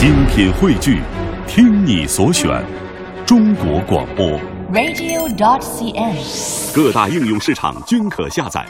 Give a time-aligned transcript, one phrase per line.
[0.00, 0.98] 精品汇聚，
[1.46, 2.48] 听你所选，
[3.26, 4.26] 中国广播。
[4.72, 6.74] radio.dot.cn，。
[6.74, 8.66] 各大应用市场均可下载。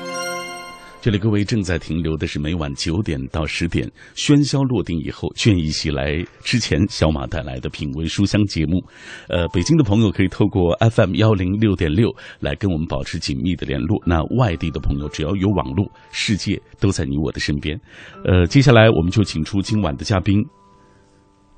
[1.00, 8.82] 这里各位正在停留的是每晚九点到十点，喧嚣落定以后，倦意袭来之前，小马带来的品味书香节目。
[9.28, 14.02] 呃，北京的朋友可以透过 FM 幺零六点六来跟我们保持紧密的联络。
[14.04, 17.80] 那外地的朋友，只要有网络，世界都在你我的身边。
[18.24, 20.44] 呃，接下来我们就请出今晚的嘉宾。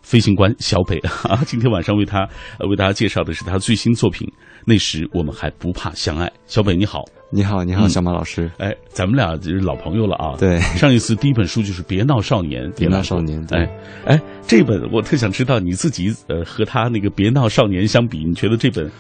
[0.03, 0.99] 飞行官小北
[1.29, 4.27] 啊， 今天晚上为他呃为大家介绍的是他最新作品
[4.65, 6.27] 《那时我们还不怕相爱》。
[6.47, 8.51] 小北你好，你好，你好，嗯小马老师。
[8.59, 10.37] 哎，咱们俩就是老朋友了啊。
[10.39, 13.71] 对上一次第一本书就是《别闹少年》，别闹少年对哎
[14.07, 18.91] 哎，这本我特想知道你自己呃和他那个《别闹少年》相比，你觉得这本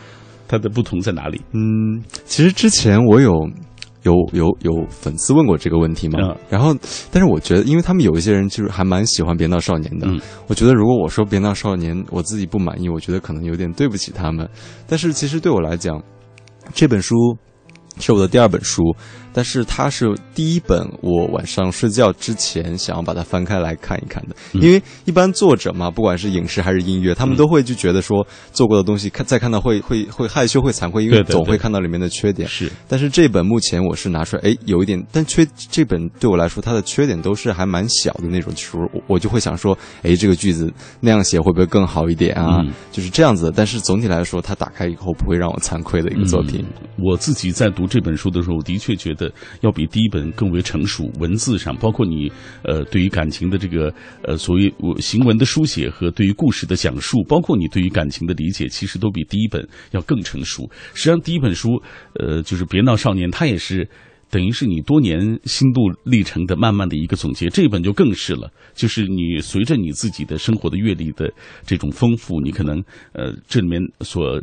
[0.48, 1.40] 它的不同在哪里？
[1.52, 3.32] 嗯，其实之前我有
[4.02, 6.36] 有有有粉丝问过这个问题吗，嗯。
[6.48, 6.74] 然后
[7.10, 10.20] 但是我觉得，因为他们有一些人就是还蛮喜欢《别闹少年》的，嗯。
[10.46, 14.48] 我觉得如果我说《别闹少年》我自己不满意，我觉得可能有点对不起他们。
[14.86, 16.02] 但是其实对我来讲，
[16.74, 17.14] 这本书
[17.98, 18.82] 是我的第二本书，
[19.32, 24.36] 但是它是第一本我晚上睡觉之前想要把它翻开来看一看的。
[24.52, 32.48] 嗯因为一般作者嘛，不管是影视还是音乐，他们都会就觉得说做过的东西看再看到会会会害羞会惭愧，因为总会看到里面的缺点。
[32.48, 42.60] 是但是这本目前我是拿出来，哎，有一点，但缺这本对我来说，它的缺点都是还蛮小的那种，就是我我就会想说，哎，这个句子那样写会不会更好一点啊？
[42.60, 43.52] 嗯就是这样子的。
[43.52, 46.60] 但是总体来说，它打开以后不会让我惭愧的一个作品。
[46.60, 49.21] 嗯我自己在读这本书的时候，我的确觉得
[49.60, 52.30] 要比第一本更为成熟，文字上，包括你
[52.62, 53.92] 呃对于感情的这个
[54.22, 60.70] 呃所谓我行文的书写和对于故事的讲述，包括你对于感情的理解，其实都比第一本要更成熟。
[60.94, 61.70] 实际上，第一本书
[62.14, 63.88] 呃就是《别闹少年》，它也是。
[64.30, 68.50] 等于是你多年心路历程的慢慢的一个总结，这本就更是了。
[68.72, 71.30] 就是你随着你自己的生活的阅历的
[71.66, 74.42] 这种丰富，你可能呃这里面所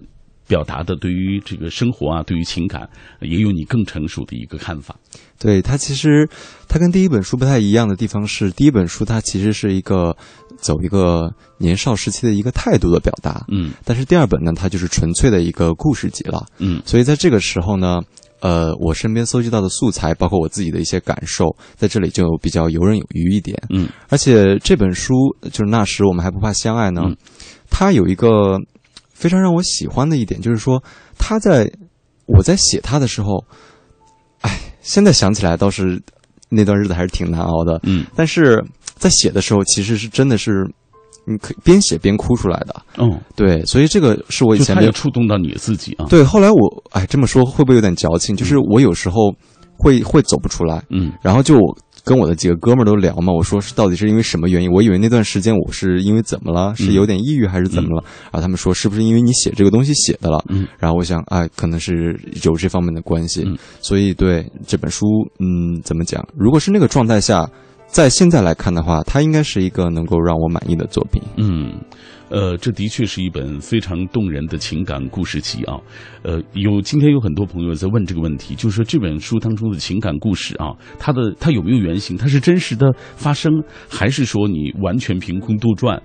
[0.49, 2.89] 表达的对于这个生活啊，对于情感，
[3.21, 4.95] 也有你更成熟的一个看法。
[5.37, 6.27] 对它其实
[6.67, 10.17] 它跟第一本书不太一样的地方是，第一本书它其实是一个
[10.57, 16.45] 走一个年少时期的一个态度的表达，嗯但是第二本呢，它就是纯粹的一个故事集了。
[16.57, 18.01] 嗯所以在这个时候呢，
[18.41, 23.55] 呃，我身边搜集到的素材，包括我自己的一些感受，在这里就比较游刃有余一点。
[23.69, 25.13] 嗯而且这本书
[25.51, 27.15] 就是那时我们还不怕相爱呢，嗯
[27.69, 28.59] 它有一个
[29.19, 30.81] 非常让我喜欢的一点，就是说
[31.17, 31.69] 他在
[32.25, 33.43] 我在写他的时候，
[34.41, 36.01] 哎，现在想起来倒是
[36.49, 38.63] 那段日子还是挺难熬的，嗯但是
[38.95, 40.65] 在写的时候，其实是真的是。
[41.25, 46.07] 你可以边写边哭出来的，嗯，对，所以这个是我以前没有触动到你自己啊。
[46.09, 48.35] 对，后来我哎这么说会不会有点矫情？
[48.35, 49.31] 就是我有时候
[49.77, 54.71] 会会走不出来，嗯然后就我跟我的几个哥们儿都聊嘛，我说是到底是因为什么原因？
[54.71, 56.75] 我以为那段时间我是因为怎么了？
[56.75, 58.03] 是有点抑郁还是怎么了？
[58.25, 60.43] 然后他们说是不是因为你写这个东西写的了？
[60.49, 63.43] 嗯然后我想，哎，可能是有这方面的关系。
[63.45, 65.05] 嗯所以对这本书，
[65.39, 66.23] 嗯，怎么讲？
[66.37, 67.49] 如果是那个状态下，
[67.87, 71.21] 在现在来看的话，它应该是一个能够让我满意的作品。
[71.37, 71.73] 嗯，
[72.29, 75.77] 呃，这的确是一本非常动人的情感故事集啊。
[76.21, 82.15] 呃，有今天有很多朋友在问这个问题，就是说这本书当中的情感故事啊，它的它有没有原型？
[82.15, 83.51] 它是真实的发生，
[83.89, 85.99] 还是说你完全凭空杜撰？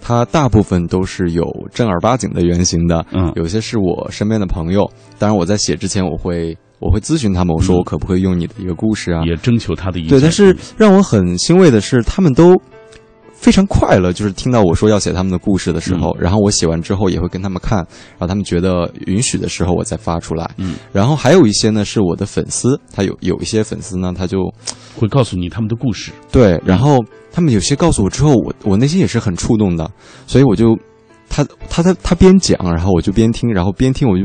[0.00, 1.44] 它大部分都是有
[1.74, 4.90] 正儿八经的原型的，嗯有些是我身边的朋友。
[5.18, 9.22] 当然，我在写之前，我会我会咨询他们，我说嗯我可不可以用你的一个故事啊？
[9.26, 10.10] 也征求他的意见。
[10.10, 12.56] 对，但是让我很欣慰的是，他们都
[13.40, 20.48] 非常快乐，就是听到我说要写他们的故事的时候，嗯然后我写完之后也会跟他们看，然后他们觉得允许的时候，我再发出来。
[20.58, 24.52] 嗯，然后还有一些呢是我的粉丝，他有有一些粉丝呢，他就
[24.94, 26.12] 会告诉你他们的故事。
[26.30, 27.02] 对，然后
[27.32, 29.90] 他们有些告诉我之后，我我内心也是很触动的，
[30.26, 30.78] 所以我就
[31.30, 34.24] 他他他他边讲，然后我就边听，然后边听我就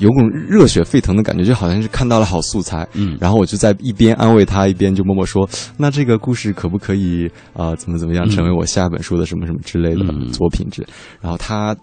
[0.00, 2.86] 有种热血沸腾的感觉，就好像是看到了好素材。
[2.94, 5.48] 嗯然后我就在一边安慰他，一边就默默说
[5.78, 10.86] ：“那这个故事可不可以啊、呃怎么怎么样，嗯成为我下一本书的什么什么之类的嗯作品之？”
[11.20, 11.76] 然后他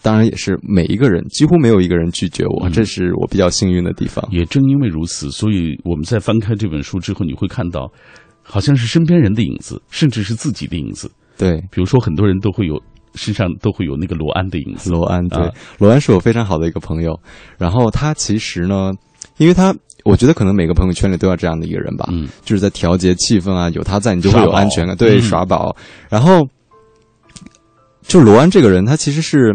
[0.00, 4.26] 当然也是每一个人几乎没有一个人拒绝我，嗯这是我比较幸运的地方。
[4.30, 7.90] 也正因为如此，所以我们在翻开这本书之后，你会看到，
[8.42, 11.10] 好像是身边人的影子，甚至是自己的影子。
[11.36, 12.80] 对，比如说，很多人都会有
[13.14, 14.90] 身上都会有那个罗安的影子。
[14.90, 17.18] 罗安，对，啊罗安是我非常好的一个朋友。
[17.56, 18.92] 然后他其实呢，
[19.36, 19.74] 因为他，
[20.04, 25.74] 我觉得可能每个朋友圈里都要这样的一个人吧，嗯就是在调节气氛啊，有他在，你就会有安全感，对，嗯耍宝。
[26.08, 26.46] 然后，
[28.02, 29.54] 就罗安这个人，他其实是，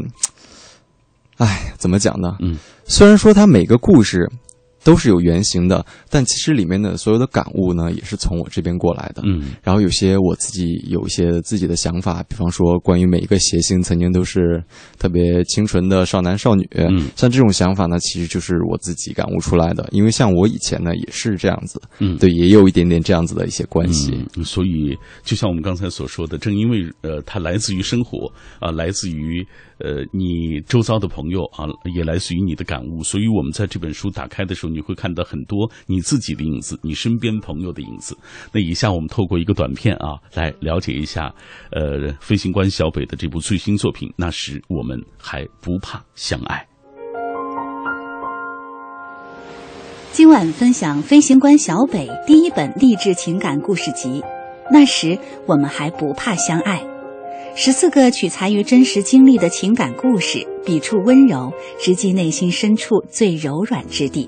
[1.37, 2.35] 哎，怎么讲呢？
[2.41, 4.29] 嗯，虽然说他每个故事
[4.83, 9.21] 都是有原型的，但其实里面的所有的感悟呢，也是从我这边过来的。
[9.25, 14.61] 嗯然后有些我自己有一些自己的想法，比方说关于每一个谐星曾经都是
[14.99, 19.87] 特别清纯的少男少女，嗯像这种想法呢，其实就是我自己感悟出来的。
[19.91, 24.25] 因为像我以前呢也是这样子，嗯，对，也有一点点这样子的一些关系。
[24.35, 29.45] 嗯，所以就像我们刚才所说的，正因为呃，它来自于生活啊、来自于
[29.83, 38.17] 呃你周遭的朋友啊，也来自于你的感悟，所以我们在这本书打开的时候，你会看到很多你自己的影子，你身边朋友的影子。
[38.51, 41.33] 那以下我们透过一个短片啊，来了解一下
[41.71, 44.11] 呃飞行官小北的这部最新作品。
[44.17, 46.65] 那时我们还不怕相爱。
[50.11, 54.23] 今晚分享飞行官小北第一本励志情感故事集。
[54.71, 56.81] 那时我们还不怕相爱，
[57.55, 64.27] 十四个取材于真实经历的情感故事，笔触温柔，直击内心深处最柔软之地。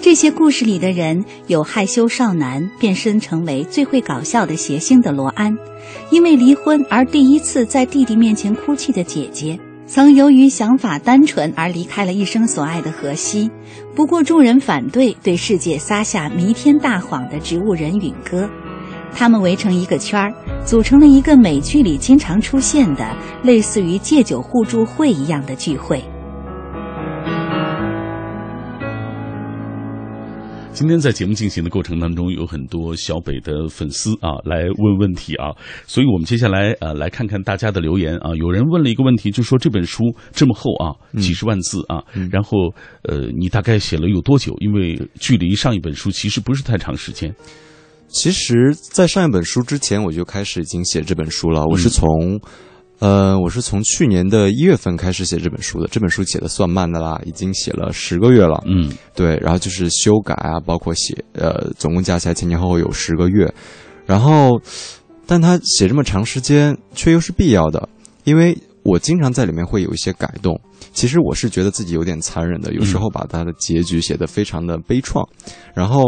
[0.00, 5.58] 这些故事里的人，有害羞少男变身成为最会搞笑的谐星的罗安，
[6.10, 9.58] 因为离婚而第一次在弟弟面前哭泣的姐姐。
[9.88, 13.50] 曾由于想法单纯而离开了一生所爱的荷西，
[13.96, 18.48] 不顾众人反对，对世界撒下弥天大谎的植物人允哥。
[19.12, 20.32] 他们围成一个圈儿，
[20.64, 26.02] 组成了一个美剧里经常出现的类似于戒酒互助会一样的聚会。
[30.72, 35.50] 今天在节目进行的过程当中，有很多小北的粉丝啊来问问题啊，
[35.88, 38.30] 所以我们接下来呃来看看大家的留言啊。
[38.36, 42.72] 有人问了一个问题，就说这本书这么厚啊，几十万字啊，然后
[43.02, 44.54] 呃你大概写了有多久？
[44.60, 47.34] 因为距离上一本书其实不是太长时间。
[48.08, 51.62] 其实，在上一本书之前，我就开始已经写这本书了。
[51.66, 52.40] 我嗯是从，
[53.00, 55.86] 呃，我是从去年的一月份开始写这本书的。
[55.88, 58.62] 这本书写的算慢的啦，已经写了十个月了。
[58.66, 63.52] 嗯对，然后就是修改啊，包括写，呃，总共加起来前前后后有十个月。
[64.06, 64.58] 然后，
[65.26, 67.86] 但他写这么长时间，却又是必要的，
[68.24, 70.58] 因为我经常在里面会有一些改动。
[70.94, 75.22] 其实我是觉得自己有点残忍的，有时候把他的结局写得非常的悲怆，
[75.74, 76.02] 然后，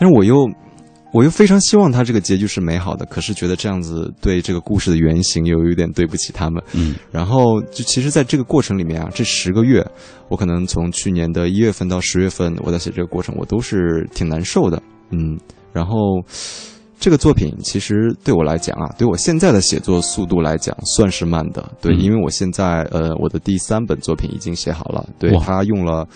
[0.00, 0.50] 但是我又。
[1.10, 6.62] 我又非常希望他这个结局是美好的，可是觉得这样子对这个故事的原型又有点对不起他们。
[6.74, 9.82] 嗯然后就其实，在这个过程里面啊，这十个月，
[10.28, 14.82] 我可能从去年的一月份到十月份，我在写这个过程，我都是挺难受的。
[15.10, 15.38] 嗯，
[15.72, 16.22] 然后
[17.00, 21.72] 这个作品其实对我来讲啊，对我现在的写作速度来讲，算是慢的。
[21.80, 26.06] 对，嗯因为我现在呃，我的第三本作品已经写好了，对哇他用了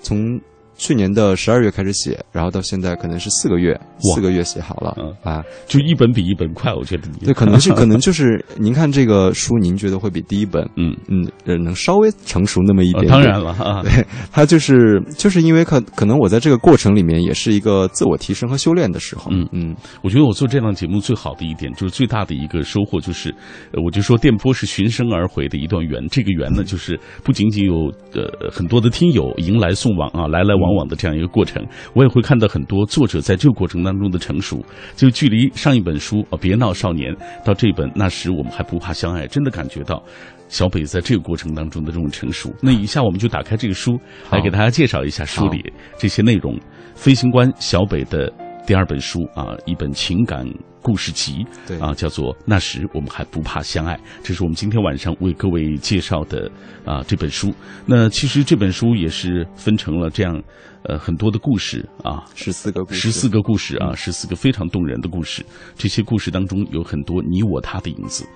[0.00, 0.40] 从。
[0.76, 5.44] 去年的十二月开始写，然后到现在可能是四个月，哇四个月写好了嗯啊。
[5.66, 13.22] 就一本比一本快，我觉得你对，可能是可能就是您看这个书，您觉得会比第一本嗯嗯，呃，能稍微成熟那么一呃点点。
[13.22, 19.30] 当然了啊，对，他就是就是因为可可能我在这个过程里面也是一个自我提升和修炼的时候。
[19.32, 23.30] 嗯嗯，我觉得我做这档节目最好的一点，就是最大的一个收获，就是，
[23.72, 26.06] 呃我就说电波是循声而回的一段缘。
[26.08, 31.62] 这个缘呢， 就是不仅仅有呃很多的听友迎来送往啊，来来往往往的这样一个过程，
[31.94, 34.64] 我也会看到很多作者在这个过程当中的成熟。
[34.96, 37.14] 就距离上一本书《啊别闹少年》
[37.44, 40.02] 到这本《那时我们还不怕相爱》，真的感觉到。
[40.46, 43.98] 小北在这个过程当中的这种成熟，那以下我们就打开这个书，
[44.30, 46.56] 来给大家介绍一下书里这些内容。
[46.94, 48.32] 飞行官小北的
[48.66, 50.46] 第二本书啊，一本情感
[50.80, 56.50] 故事集，对啊，叫做《那时我们还不怕相爱》，这是我们今天晚上为各位介绍的
[56.84, 57.52] 啊这本书。
[57.84, 60.42] 那其实这本书也是分成了这样
[60.84, 65.44] 呃很多的故事啊，十四个故事，十四个故事啊，十四个非常动人的故事。
[65.76, 68.26] 这些故事当中有很多你我他的影子。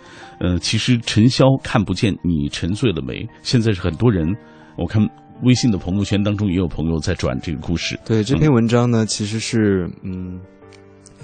[0.40, 3.26] 呃，其实陈潇看不见你沉醉了没？
[3.42, 4.37] 现在是很多人，
[4.76, 5.02] 我看
[5.42, 7.99] 微信的朋友圈当中也有朋友在转这个故事。
[8.04, 10.40] 对这篇文章呢，其实是嗯，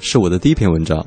[0.00, 1.04] 是我的第一篇文章，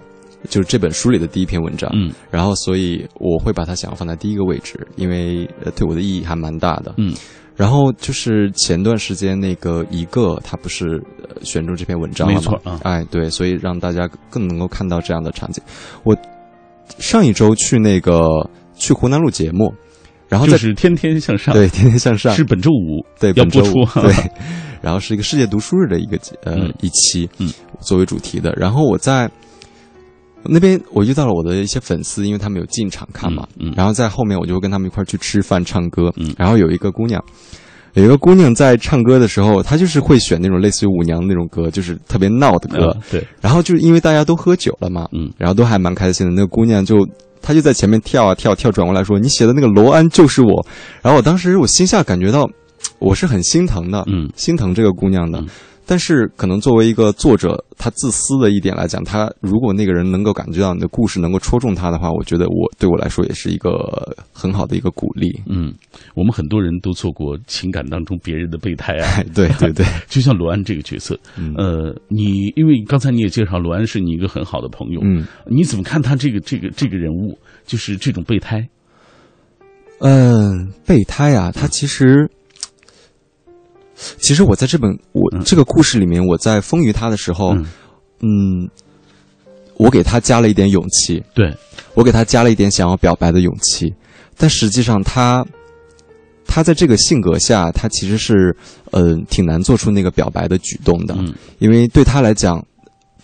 [0.49, 1.89] 就是这本书里的第一篇文章。
[1.93, 6.93] 嗯然后，所以我会把它想要放在第一个位置，因为呃，对我的意义还蛮大的。
[6.97, 7.13] 嗯
[7.55, 12.39] 然后就是前段时间那个一个，他不是呃选中这篇文章了吗？
[12.39, 15.63] 没错啊哎，对，所以让大家更能够看到这样的场景。
[16.03, 16.15] 我
[16.99, 19.73] 上一周去那个去湖南录节目，
[20.29, 24.01] 然后、就是天天向上，对天天向上是本周五对要本周五播出。
[24.01, 24.13] 对，
[24.81, 28.53] 然后是一个世界读书日的一个呃、嗯一期，嗯，作为主题的。
[28.57, 29.29] 然后我在
[30.43, 37.23] 那边我遇到了我的一些粉丝，因为他们有进场看嘛，嗯嗯然后在后面我就会跟他们一块去吃饭唱歌，嗯然后有一个姑娘。
[37.93, 42.91] 有一个姑娘在唱歌的时候，她就是会选那种类似于舞娘那种歌，就是特别闹的歌。
[42.91, 46.31] 啊对，然后就是因为大家都喝酒了嘛，嗯然后都还蛮开心的。
[46.31, 46.95] 那个姑娘就
[47.47, 50.67] 她就在前面跳啊跳，跳转过来说：“你写的那个罗安就是我。”
[51.01, 52.45] 然后我当时我心下感觉到
[52.99, 55.39] 我是很心疼的，嗯心疼这个姑娘的。
[55.39, 55.47] 嗯
[55.87, 65.41] 但是，可能作为一个作者，他自私的一点来讲，他如果那个人能够感觉到你的故事能够戳中他的话，我觉得我对我来说也是一个很好的一个鼓励。
[65.47, 65.73] 嗯，
[66.13, 69.23] 我们很多人都做过情感当中别人的备胎啊。
[69.33, 78.67] 对 对对， 就像罗安这个角色，嗯呃，你因为刚才你也介绍罗安是你一个很好的朋友，嗯你怎么看他这个这个这个人物，就是这种备胎？
[79.99, 82.29] 嗯，备胎啊，他其实，
[84.19, 85.41] 其实我在这本我、嗯。
[85.43, 87.65] 这个故事里面，我在风雨他的时候，嗯，
[88.21, 88.69] 嗯，
[89.75, 91.53] 我给他加了一点勇气，对，
[91.93, 93.93] 我给他加了一点想要表白的勇气，
[94.37, 95.45] 但实际上他，
[96.45, 98.55] 他在这个性格下，他其实是，
[98.91, 101.33] 呃，挺难做出那个表白的举动的，嗯。
[101.59, 102.63] 因为对他来讲，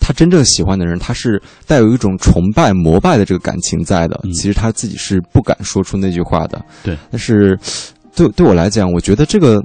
[0.00, 4.20] 他真正喜欢的人，他是带有一种崇拜、膜拜的这个感情在的。
[4.24, 4.32] 嗯。
[4.32, 6.62] 其实他自己是不敢说出那句话的。
[6.82, 7.58] 对，但是
[8.14, 9.62] 对对我来讲，我觉得这个，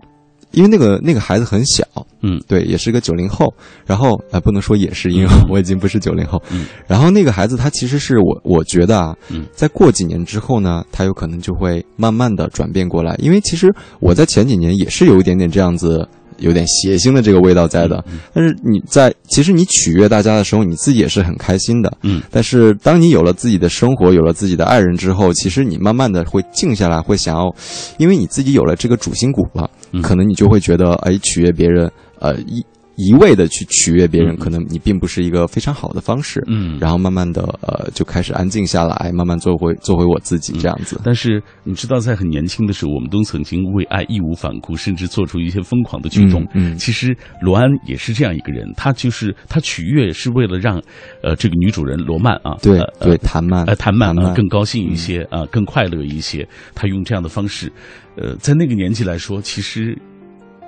[0.52, 1.86] 因为那个那个孩子很小，
[2.22, 3.54] 嗯对，也是个九零后，
[3.86, 6.42] 然后呃，不能说也是，因为嗯我已经不是九零后。
[6.52, 16.08] 嗯然后那个孩子他其实是我我觉得啊，嗯在过几年之后呢，他有可能就会慢慢的转变过来，因为其实我在前几年也是有一点点这样子。
[16.40, 21.92] 有点谐星的这个味道在的，嗯但是你在其实你取悦大家的时候，你自己也是很开心的。
[22.04, 22.22] 嗯。
[22.32, 27.54] 但是当你有了自己的生活，有了自己的爱人之后，其实你慢慢的会静下来，会想要，
[27.98, 30.02] 因为你自己有了这个主心骨了，嗯。
[30.02, 32.64] 可能你就会觉得，哎，取悦别人，呃，一
[33.00, 36.44] 一味的去取悦别人，嗯可能你并不是一个非常好的方式。
[36.48, 41.00] 嗯，然后慢慢的，呃，就开始安静下来，慢慢做回做回我自己这样子。
[41.04, 46.44] 但是你知道，在很年轻的时候，我们都曾经为爱义无反顾，甚至做出一些疯狂的举动。
[46.54, 50.82] 嗯嗯其实罗安也是这样一个人，他就是他取悦是为了让，
[51.24, 56.46] 呃，这个女主人罗曼啊，对呃对，谭曼，呃，谭曼曼啊更高兴一些啊、更快乐一些。
[56.76, 57.72] 他用这样的方式，
[58.18, 59.98] 呃，在那个年纪来说，其实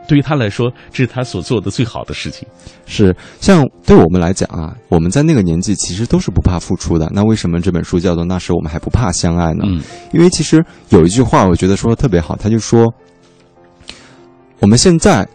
[0.07, 2.47] 对于他来说，这是他所做的最好的事情。
[2.85, 7.09] 是像对我们来讲啊，我们在那个年纪其实都是不怕付出的。
[7.13, 9.63] 那为什么这本书叫做《那时我们还不怕相爱》呢？
[9.67, 9.81] 嗯
[10.11, 12.93] 因为其实有一句话，我觉得说的特别好，他就说，
[14.59, 15.27] 我们现在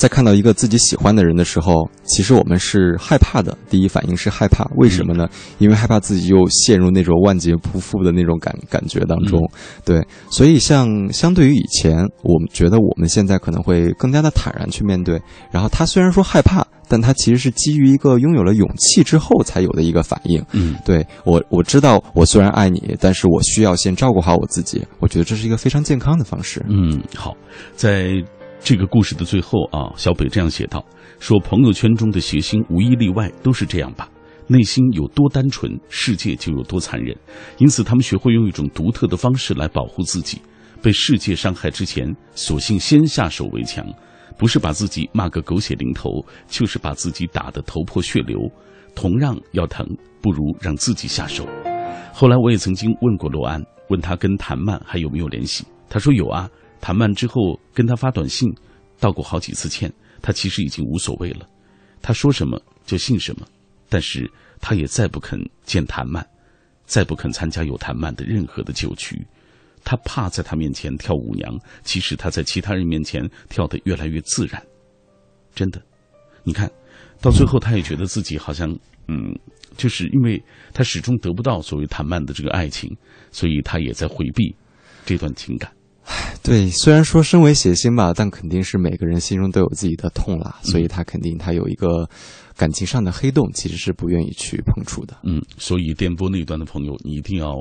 [0.00, 3.54] 在看到一个自己喜欢的人的时候，其实我们是害怕的。
[3.68, 5.28] 第一反应是害怕，为什么呢？
[5.58, 9.38] 因为害怕自己又陷入那种万劫不复的那种感感觉当中。
[9.84, 15.20] 对，所以像相对于以前，我们觉得我们现在可能会更加的坦然去面对。
[15.52, 20.42] 然后他虽然说害怕，但他其实是基于一个拥有了勇气之后才有的一个反应。
[20.52, 24.82] 嗯对我，我知道我虽然爱你，但是我需要先照顾好我自己。
[24.98, 26.64] 我觉得这是一个非常健康的方式。
[26.70, 27.36] 嗯，好，
[27.76, 28.14] 在
[28.62, 30.84] 这个故事的最后啊，小北这样写道：
[31.18, 34.08] 说朋友圈中的谐星无一例外都是这样吧。
[34.46, 37.16] 内心有多单纯，世界就有多残忍。
[37.58, 40.40] 因此，他们学会用一种独特的方式来保护自己。
[40.82, 43.86] 被世界伤害之前，索性先下手为强，
[44.36, 46.10] 不是把自己骂个狗血淋头，
[46.48, 48.38] 就是把自己打得头破血流。
[48.94, 49.86] 同样要疼，
[50.20, 51.46] 不如让自己下手。
[52.12, 56.48] 后来我也曾经问过罗安，问他跟谭曼还有没有联系，他说有啊。
[56.80, 58.48] 谭曼之后跟他发短信，
[58.98, 61.48] 道过好几次歉，他其实已经无所谓了，
[62.00, 63.46] 他说什么就信什么，
[63.88, 66.26] 但是他也再不肯见谭曼，
[66.84, 69.26] 再不肯参加有谭曼的任何的酒局，
[69.84, 74.62] 他怕在他面前跳舞娘，即使他在其他人面前跳得越来越自然，
[75.54, 75.82] 真的，
[76.42, 76.70] 你看
[77.20, 78.70] 到最后他也觉得自己好像
[79.08, 79.38] 嗯，
[79.76, 82.96] 就是因为他始终得不到所谓谭曼的这个爱情，
[83.30, 84.54] 所以他也在回避
[85.04, 85.70] 这段情感。
[86.42, 92.08] 对，虽然说身为谐星吧，但肯定是每个人心中都有自己的痛啦，所以他肯定他有一个
[92.56, 95.16] 感情上的黑洞，其实是不愿意去碰触的。
[95.22, 97.54] 嗯，所以电波那一端的朋友，你一定要，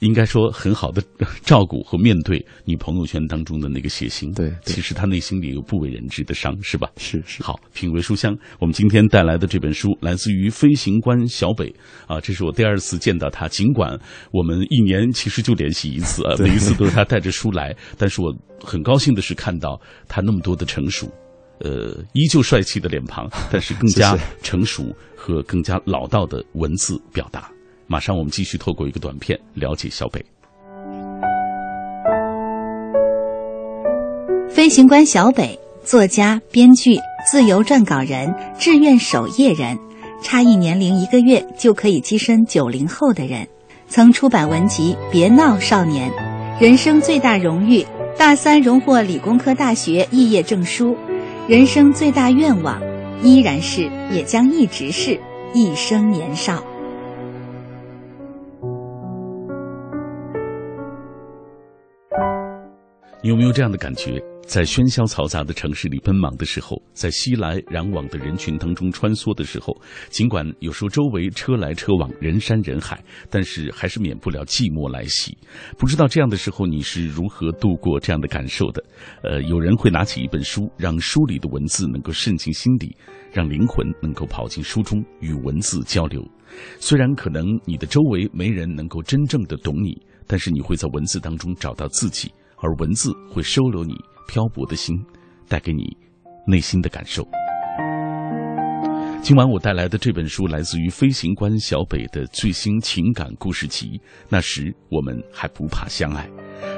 [0.00, 1.02] 应该说很好的
[1.42, 4.32] 照顾和面对你朋友圈当中的那个写信。
[4.32, 6.90] 对对其实他内心里有不为人知的伤，是吧？
[6.96, 11.72] 是是，好，品味书香，我们今天带来的这本书来自于飞行官小北
[12.06, 13.48] 啊，这是我第二次见到他。
[13.48, 13.98] 尽管
[14.30, 21.06] 我们一年其实就联系一次啊， 每一次都是他带着书来，但是我很高兴的是看到他那么多的成熟，
[21.60, 27.50] 呃，依旧帅气的脸庞，但是更加 成熟和更加老道的文字表达。
[27.86, 30.24] 马上我们继续透过一个短片了解小北。
[34.48, 36.98] 飞行官小北，作家、编剧、
[37.28, 39.78] 自由撰稿人、志愿守夜人，
[40.22, 43.46] 差异年龄一个月就可以跻身九零后的人，
[43.88, 46.10] 曾出版文集《别闹少年》，
[46.60, 47.84] 人生最大荣誉，
[48.16, 50.96] 大三荣获理工科大学肄业证书，
[51.48, 52.80] 人生最大愿望，
[53.22, 55.20] 依然是也将一直是
[55.52, 56.62] 一生年少。
[63.24, 64.22] 你有没有这样的感觉？
[64.46, 69.74] 在喧嚣嘈杂的城市里奔忙的时候，在熙来攘往的人群当中穿梭的时候，
[70.10, 75.34] 尽管有时候周围车来车往、人山人海，但是还是免不了寂寞来袭。
[75.78, 78.84] 不知道这样的时候你是如何度过这样的感受的？
[79.22, 82.94] 呃，有人会拿起一本书，让书里的文字能够渗进心里，
[83.32, 86.22] 让灵魂能够跑进书中与文字交流。
[86.78, 92.30] 虽然可能你的周围没人能够真正的懂你，但是你会在文字当中找到自己，
[92.62, 93.94] 而文字会收留你。
[94.26, 94.96] 漂泊的心，
[95.48, 95.84] 带给你
[96.46, 97.28] 内心的感受。
[99.20, 104.00] 今晚我带来的这本书来自于飞行官小北的最新情感故事集。
[104.30, 106.26] 那时我们还不怕相爱。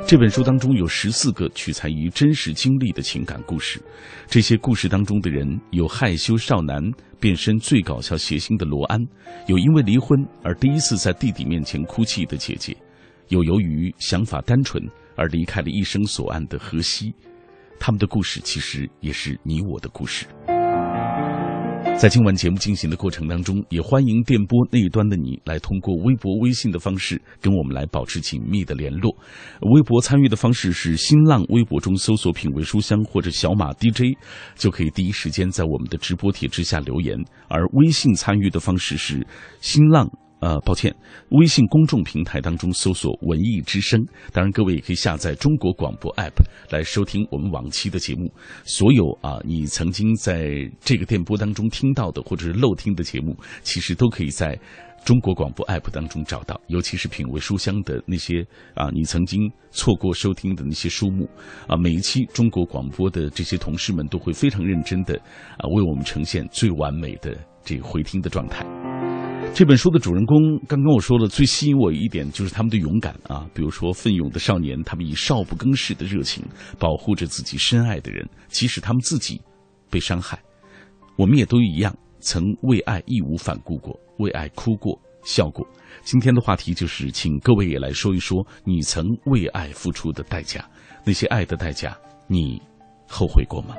[0.05, 3.81] 这本书当中有十四个取材于真实经历的情感故事。
[4.27, 6.83] 这些故事当中的人有害羞少男
[7.21, 9.01] 变身最搞笑谐星的罗安，
[9.47, 12.77] 有因为离婚而第一次在弟弟面前哭泣的姐姐，
[13.29, 14.83] 有由于想法单纯
[15.17, 17.15] 而离开了一生所爱的荷西。
[17.79, 20.27] 他们的故事其实也是你我的故事。
[21.99, 29.17] 在今晚节目进行的过程当中，也欢迎电波那一端的你来通过微博、微信的方式跟我们来保持紧密的联络。
[29.63, 34.15] 微博参与的方式是新浪微博中搜索“品味书香”或者“小马 DJ”，
[34.57, 37.19] 就可以第一时间在我们的直播帖之下留言；
[37.49, 39.27] 而微信参与的方式是
[39.63, 40.07] 新浪。
[40.41, 40.95] 呃，抱歉，
[41.31, 43.99] 微信公众平台当中搜索“文艺之声”，
[44.35, 46.35] 当然各位也可以下载中国广播 app
[46.71, 48.31] 来收听我们往期的节目。
[48.65, 54.57] 所有啊，你曾经在这个电波当中听到的或者是漏听的节目，其实都可以在
[55.07, 56.61] 中国广播 app 当中找到。
[56.69, 61.27] 尤其是品味书香的那些啊，你曾经错过收听的那些书目
[61.67, 65.17] 啊，每一期中国广播的这些同事们都会非常认真的
[65.57, 68.86] 啊，为我们呈现最完美的这个回听的状态。
[69.57, 73.49] 这本书的主人公，刚刚我说了，最吸引我一点就是他们的勇敢啊。
[73.55, 76.45] 比如说，奋勇的少年，他们以少不更事的热情
[76.79, 79.41] 保护着自己深爱的人，即使他们自己
[79.89, 80.39] 被伤害，
[81.17, 85.67] 我们也都一样，曾为爱义无反顾过，为爱哭过、笑过。
[86.03, 90.69] 今天的话题就是，请各位也来说一说你曾为爱付出的代价，
[91.03, 92.61] 那些爱的代价，你
[93.09, 93.75] 后悔过吗？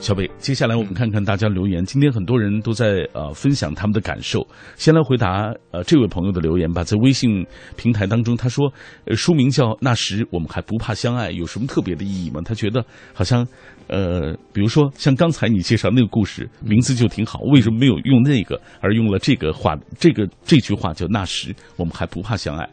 [0.00, 1.84] 小北，接下来我们看看大家留言。
[1.84, 4.44] 今天很多人都在呃分享他们的感受。
[4.76, 8.72] 先来回答呃这位朋友的留言吧，在微信平台当中，他说，
[9.04, 12.40] 呃书名叫《那时我们还不怕相爱》，有什么特别的意义吗？
[12.42, 12.82] 他觉得
[13.12, 13.46] 好像，
[13.88, 19.76] 呃，比如说像刚才你介绍那个故事，名字就挺好，为什么没有用那个，而用了这个话？
[19.98, 22.66] 这个这句话叫“那时我们还不怕相爱”，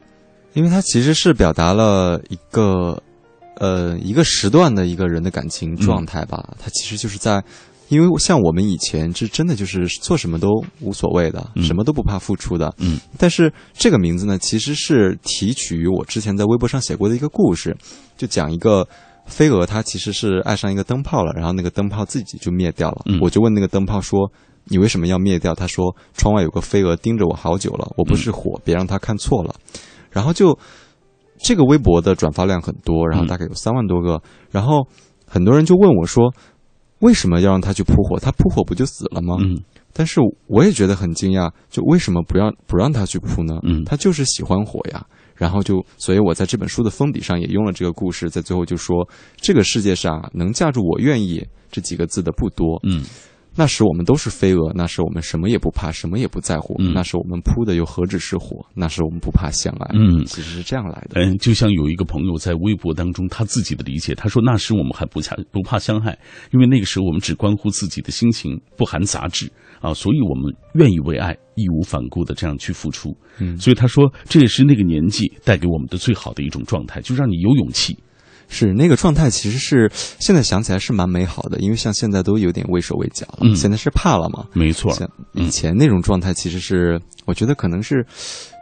[0.55, 2.97] 因为它其实是表达了一个。
[3.59, 7.43] 呃，一个时段的一个人的感情状态吧，他其实就是在，
[7.89, 12.73] 因为像我们以前是真的就是做什么都无所谓的，什么都不怕付出的。
[12.77, 17.75] 嗯，但是这个名字呢，其实是提取于我之前在微博上写过的一个故事，
[18.15, 18.87] 就讲一个
[19.25, 23.05] 飞蛾，它其实是爱上一个灯泡了，然后那个灯泡自己就灭掉了。
[23.21, 24.31] 我就问那个灯泡说
[24.69, 29.55] ：“你为什么要灭掉？”他说：“窗外有个飞蛾盯着我好久了，我不是火，别让它看错了。”
[30.11, 30.57] 然后就。
[31.37, 34.21] 这个微博的转发量很多，然后大概有三万多个，
[34.51, 34.87] 然后
[35.25, 36.33] 很多人就问我说
[36.99, 38.19] ：“为什么要让他去扑火？
[38.19, 39.59] 他扑火不就死了吗？”嗯，
[39.93, 43.59] 但是我也觉得很惊讶，就为什么不让不让他去扑呢？
[43.63, 45.05] 嗯，他就是喜欢火呀。
[45.35, 52.79] 然后就，所以我在这本书的封底上也用了这个故事，在最后就说：这个世界上能架住我愿意这几个字的不多。
[52.83, 53.03] 嗯。
[53.59, 56.75] 那时我们都是飞蛾，那时我们什么也不怕，什么也不在乎。
[56.77, 58.63] 嗯，那时我们扑的又何止是火？
[58.75, 59.89] 那时我们不怕相爱。
[59.95, 61.19] 嗯，其实是这样来的。
[61.19, 66.15] 嗯，就像有一个朋友在微博当中他自己的理解，他说那时我们还不怕不怕相爱，
[66.53, 73.17] 因为那个时候我们只关乎自己的心情，不含杂质啊，所以我们愿意为爱义无反顾的这样去付出。
[73.39, 77.97] 嗯，所以他说这也是那个年纪带给我们的最好的一种状态，就让你有勇气。
[78.47, 83.55] 是那个状态，其实是现在想起来是蛮美好的，因为像现在都有点畏手畏脚了。
[83.55, 84.45] 现在是怕了嘛？
[84.53, 84.93] 没错。
[84.93, 88.05] 像以前那种状态，其实是我觉得可能是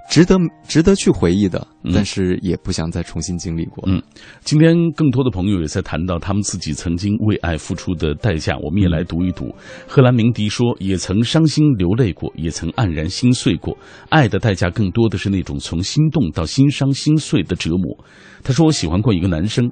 [0.07, 0.37] 值得
[0.67, 3.83] 值得去回忆的，但是也不想再重新经历过。
[3.87, 4.01] 嗯，
[4.41, 9.53] 今天更多的朋友也在谈到他们自己曾经为爱付出的代价，我们也来读一读。
[9.87, 13.77] 赫兰明迪说：“也曾伤心流泪过，也曾黯然心碎过。
[14.09, 18.05] 爱的代价更多的是那种从心动到心伤心碎的折磨。”
[18.43, 19.69] 他说：“我喜欢过一个男生，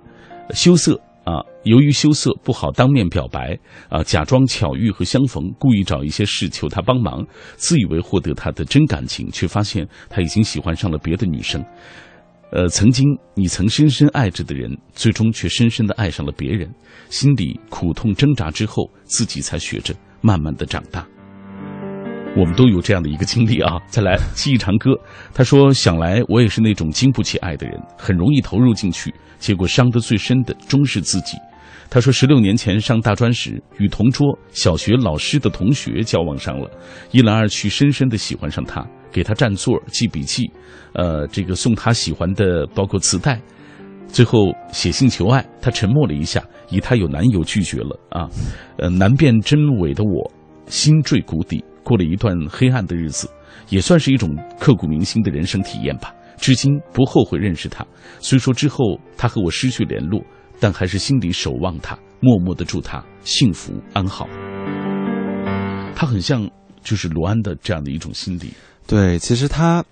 [0.50, 3.57] 羞涩啊，由于羞涩不好当面表白
[3.89, 11.63] 啊，假装巧遇和相逢，故意找一些事求他帮忙，自以为获得他的真感情，却发现他已经喜欢上了别的女生。
[12.51, 16.69] 呃，曾经你曾深深爱着的人，最终却深深的爱上了别人，
[17.09, 21.07] 心里苦痛挣扎之后，自己才学着慢慢的长大。”
[22.36, 23.80] 我们都有这样的一个经历啊。
[23.88, 24.91] 再来，记忆长歌，
[25.34, 31.38] 他说：“想来我也是那种经不起爱的人，很容易投入进去，结果伤得最深的终是自己。”
[31.89, 36.67] 他说：“十六年前上大专时，与同桌小学老师的同学交往上了，
[37.12, 40.50] 一来二去，深深的喜欢上他，给他占座、记笔记，
[40.93, 43.39] 呃，这个送他喜欢的包括磁带，
[44.08, 45.46] 最后写信求爱。
[45.62, 48.28] 他沉默了一下，以他有男友拒绝了啊，
[48.80, 50.32] 呃，难辨真伪的我，
[50.65, 53.30] 心坠谷底，过了一段黑暗的日子，
[53.69, 56.13] 也算是一种刻骨铭心的人生体验吧。
[56.38, 57.86] 至今不后悔认识他，
[58.19, 60.22] 虽说之后他和我失去联络。”
[60.60, 64.30] 但还是心里守望他，默默的祝他幸福安好。
[65.93, 66.50] 他很像
[66.82, 68.54] 就是罗安的这样的一种心理。
[68.88, 69.84] 对，其实他，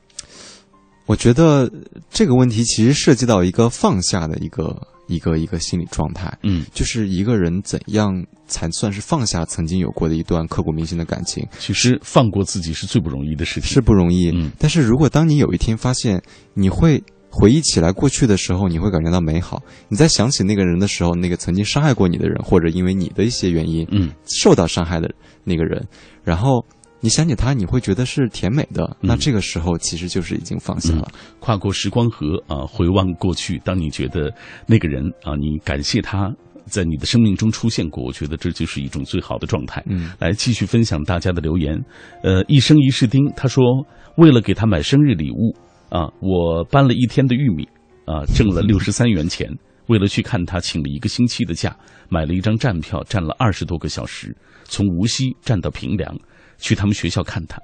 [1.05, 1.69] 我觉得
[2.09, 6.37] 这个问题其实涉及到一个放下的一个一个一个心理状态。
[6.43, 11.43] 嗯，就是一个人怎样才算是放下曾经有过的一段刻骨铭心的感情？
[11.57, 14.29] 其实放过自己是最不容易的事情，是不容易。
[14.29, 16.21] 嗯，但是如果当你有一天发现
[16.53, 17.01] 你会。
[17.33, 19.63] 回忆起来过去的时候，你会感觉到美好。
[19.87, 25.09] 你在想起那个人的时候，那个曾经伤害过你的人，或者因为你的一些原因，嗯，受到伤害的
[25.45, 25.81] 那个人，
[26.25, 26.65] 然后
[26.99, 28.97] 你想起他，你会觉得是甜美的。
[28.99, 31.09] 那这个时候其实就是已经放下了。
[31.39, 34.29] 跨过时光河啊，回望过去，当你觉得
[34.67, 36.29] 那个人啊，你感谢他
[36.65, 39.83] 在你的生命中出现过，我觉得这就是一种最好的状态。
[39.87, 41.77] 嗯，来继续分享大家的留言。
[42.23, 43.63] 呃，一生一世丁他说，
[44.17, 45.55] 为了给他买生日礼物。
[45.89, 47.67] 啊，我搬了一天的玉米，
[48.05, 49.45] 啊，挣了六十三元钱。
[49.87, 51.75] 为了去看他，请了一个星期的假，
[52.07, 56.17] 买了一张站票，站了二十多个小时，从无锡站到平凉，
[56.57, 57.59] 去他们学校看他。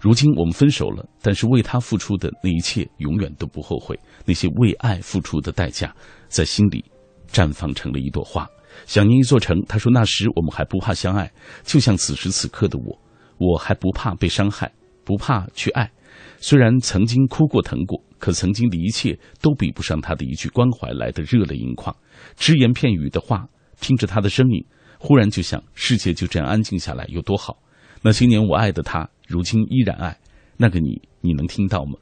[0.00, 3.96] 如今我们分手了，但是为他付出的那一切，永远都不后悔。
[4.24, 5.94] 那些为爱付出的代价，
[6.26, 6.84] 在心里
[7.32, 8.48] 绽放成了一朵花。
[8.86, 11.30] 想念一座城，他说那时我们还不怕相爱，
[11.64, 12.98] 就像此时此刻的我，
[13.38, 14.72] 我还不怕被伤害，
[15.04, 15.90] 不怕去爱。
[16.38, 21.94] 虽然曾经哭过疼过，可曾经的一切都比不上他的一句关怀来的热泪盈眶。
[22.36, 23.46] 只言片语的话，
[23.80, 24.64] 听着他的声音，
[24.98, 27.58] 忽然就想世界就这样安静下来有多好。
[28.02, 30.16] 那些年我爱的他，如今依然爱。
[30.56, 31.92] 那个你，你能听到吗？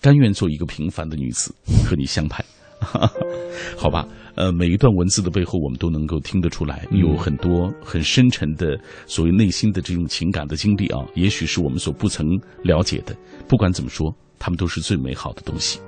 [0.00, 1.54] 甘愿做一个平凡的女子，
[1.86, 2.44] 和你相伴。
[3.76, 12.26] 好吧，呃，每一段文字的背后，我们都能够听得出来，有很多很深沉的所谓内心的这种情感的经历啊，也许是我们所不曾
[12.62, 13.14] 了解的。
[13.48, 15.80] 不管怎么说，他们都是最美好的东西。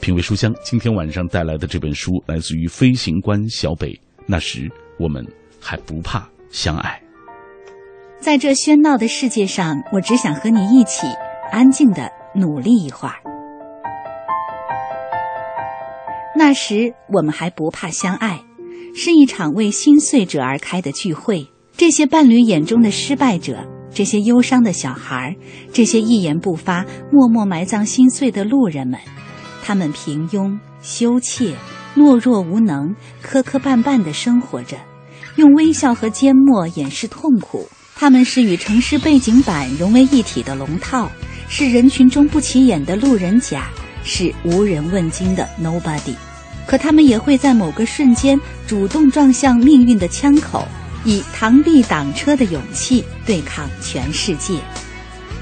[0.00, 3.98] 品味书香，今天晚上带来的这本书来自于飞行官小北。
[4.26, 5.24] 那时我们
[5.60, 7.00] 还不怕相爱，
[8.20, 11.06] 在这喧闹的世界上，我只想和你一起
[11.50, 13.14] 安静的努力一会儿。
[16.34, 18.42] 那时我们还不怕相爱，
[18.94, 21.48] 是一场为心碎者而开的聚会。
[21.76, 25.36] 这些伴侣眼中的失败者，这些忧伤的小孩，
[25.72, 28.98] 这些一言不发、默默埋葬心碎的路人们，
[29.62, 31.54] 他们平庸、羞怯、
[31.96, 34.76] 懦弱、无能、磕磕绊绊地生活着，
[35.36, 37.68] 用微笑和缄默掩饰痛苦。
[37.94, 41.10] 他们是与城市背景板融为一体的龙套，
[41.48, 43.68] 是人群中不起眼的路人甲。
[44.04, 46.14] 是无人问津的 nobody，
[46.66, 50.66] 可他们也会在某个瞬间主动撞向命运的枪口，
[51.04, 54.58] 以螳臂挡车的勇气对抗全世界。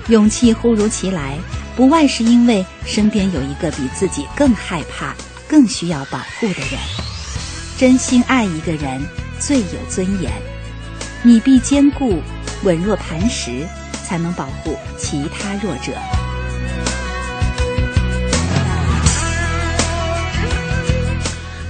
[0.08, 1.38] 勇气忽如其来，
[1.76, 5.14] 不外是因为身边有一个比自己更害怕、
[5.48, 6.78] 更需要保护的人。
[7.78, 9.00] 真心爱一个人
[9.38, 10.30] 最有尊严，
[11.22, 12.20] 你必坚固、
[12.62, 13.66] 稳若磐石，
[14.04, 15.92] 才能保护其他弱者。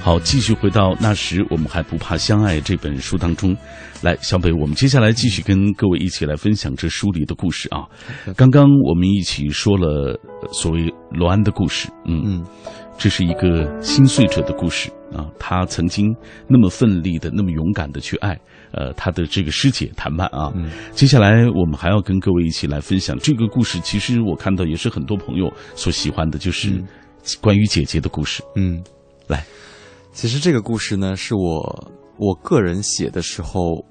[0.03, 3.55] 好，继续回到那时我们还不怕相爱这本书当中，
[4.01, 7.85] 来，小北，我们接下来继续跟各位一起来分享这书里的故事啊。
[8.35, 10.19] 刚刚我们一起说了
[10.51, 12.45] 所谓罗安的故事，嗯嗯，
[12.97, 15.29] 这是一个心碎者的故事啊。
[15.37, 16.11] 他曾经
[16.47, 18.35] 那么奋力的、那么勇敢的去爱，
[18.71, 20.51] 呃，他的这个师姐谈判啊。
[20.93, 23.79] 接下来我们还要跟各位一起来分享这个故事。
[23.81, 26.83] 其实我看到也是很多朋友所喜欢的，就是
[27.39, 28.41] 关于姐姐的故事。
[28.55, 28.83] 嗯，
[29.27, 29.45] 来。
[30.13, 33.83] 其实这个故事呢，是我我个人写的时候，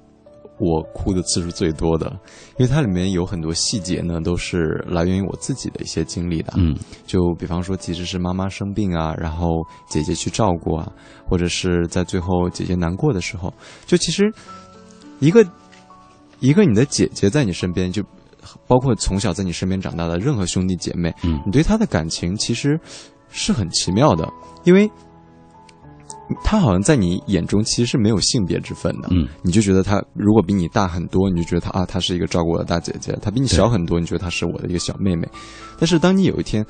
[0.59, 2.07] 我哭的次数最多的，
[2.57, 6.53] 因为它里面有很多细节呢，都是来源于我自己的一些经历的。
[6.55, 9.47] 嗯，就比方说，其实是妈妈生病啊，然后
[9.89, 10.89] 姐姐去照顾啊，
[11.27, 13.51] 或者是在最后姐姐难过的时候，
[13.87, 14.31] 就其实
[15.19, 15.45] 一个
[16.39, 18.03] 一个你的姐姐在你身边，就
[18.67, 22.79] 包括从小在你身边长大的任何兄弟姐妹，嗯，你对他的感情其实
[23.29, 24.31] 是很奇妙的，
[24.63, 24.89] 因为。
[26.43, 35.27] 他好像在你眼中其实是没有性别之分的，嗯，你就觉得他如果比你大很多，你就觉得他啊，他是一个照顾我的大姐姐；他比你小很多，你觉得他是我的一个小妹妹。
[35.77, 36.65] 但是当你有一天，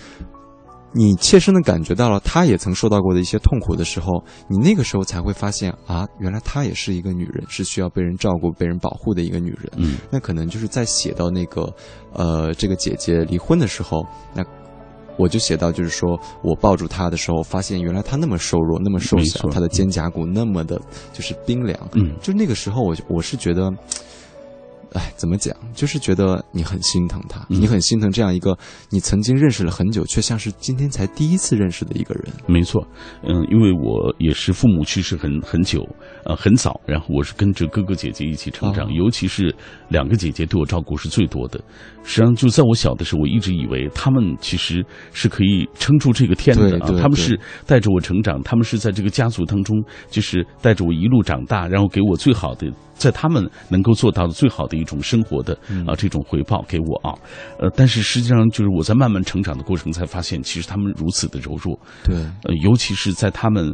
[0.93, 9.71] 你切身的感觉到了他也曾受到过的一些痛苦的时候，你那个时候才会发现啊，原来她也是一个女人，是需要被人照顾、被人保护的一个女人。
[9.78, 11.74] 嗯，那可能就是在写到那个，
[12.13, 14.43] 呃，这个姐姐离婚的时候，那
[15.22, 20.82] 我就写到，就是说我抱住他的时候，发现原来他那么瘦弱，那么瘦小，没错她的肩胛骨那么的，
[21.14, 21.80] 就是冰凉。
[21.94, 23.72] 嗯就那个时候我，我是觉得，
[24.94, 25.56] 哎，怎么讲？
[25.74, 28.58] 就是觉得你很心疼他，嗯你很心疼这样一个
[28.90, 32.26] 你曾经认识了很久，却像是今天才第一次认识的一个人。
[32.46, 32.86] 没错，
[33.24, 35.88] 嗯，因为我也是父母去世很很久，
[36.26, 39.56] 呃，很早，然后我是跟着哥哥姐姐一起成长，哦尤其是
[39.88, 41.60] 两个姐姐对我照顾是最多的。
[42.04, 52.68] 实际上，就在我小的时候，我一直以为他们其实是可以撑住这个天的他们是带着我成长，他们是在这个家族当中，就是带着我一路长大，然后给我最好的，
[53.02, 55.84] 在他们能够做到的最好的一种生活的嗯。
[55.88, 57.18] 啊这种回报给我啊，
[57.60, 63.74] 呃，但是实际上就是我在慢慢成长的过程才发现，其实他们如此的柔弱，对，呃，尤其是在他们，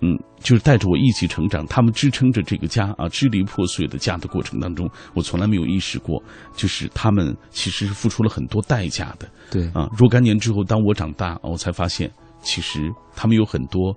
[0.00, 6.22] 嗯，就是带着我一起成长，他们支撑着这个家啊，支离破碎的家的过程当中，我从来没有意识过，
[6.54, 9.28] 就是他们其实是付出了很多代价的。
[9.50, 9.88] 对，啊。
[9.96, 12.10] 若干年之后，当我长大，我才发现，
[12.42, 13.94] 其实他们有很多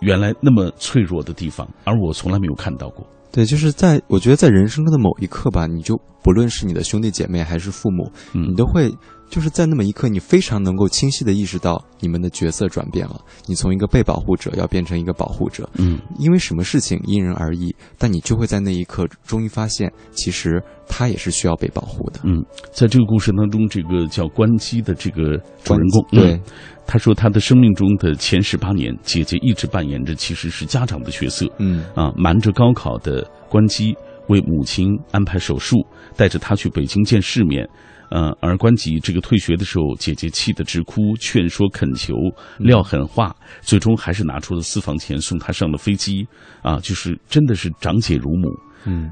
[0.00, 3.06] 原来那么脆弱的地方，而我从来没有看到过。
[3.32, 8.50] 对，就是在我觉得在人生的某一刻吧，你就不论是你的兄弟姐妹还是父母，嗯。
[8.50, 8.92] 你都会
[9.32, 15.66] 就是在那么一刻，你非常能够清晰的意识到你们的角色转变了，你从一个被保护者要变成一个保护者。
[15.78, 22.20] 嗯因为什么事情因人而异，但你就会在那一刻终于发现，其实他也是需要被保护的。
[22.24, 26.40] 嗯，在这个故事当中，这个叫关机的这个主人公，对嗯，
[26.86, 33.96] 他说他的生命中的前十八年，姐姐一直扮演着其实是家长的角色，嗯啊，瞒着高考的关机，
[34.28, 35.78] 为母亲安排手术，
[36.18, 37.66] 带着她去北京见世面。
[38.12, 42.12] 呃，而关吉这个退学的时候，姐姐气得直哭，劝说恳求，
[42.58, 46.26] 撂狠话，最终还是拿出了私房钱送她上了飞机。
[46.60, 48.48] 啊，就是真的是长姐如母，
[48.84, 49.10] 嗯，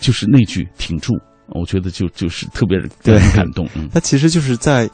[0.00, 1.14] 就是那句挺住，
[1.48, 3.66] 我觉得就就是特别对让人感动。
[3.74, 4.88] 嗯他其实就是在。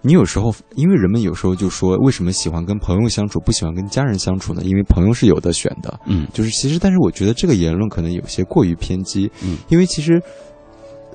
[0.00, 4.62] 你有时候，因为人们有时候就说，为什么喜欢跟朋友相处，不喜欢跟家人相处呢？
[4.62, 10.22] 因为朋友是有的选的，嗯就是其实，但是我觉得这个言论可能有些过于偏激，嗯，因为其实